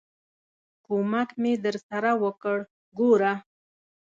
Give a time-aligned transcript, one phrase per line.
[0.85, 2.57] ک و م ک مې درسره وکړ،
[2.97, 3.33] ګوره!